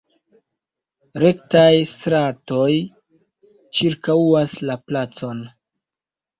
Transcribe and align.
Rektaj 1.23 1.67
stratoj 1.91 2.71
ĉirkaŭas 3.81 4.59
la 4.67 4.81
placon. 4.89 5.49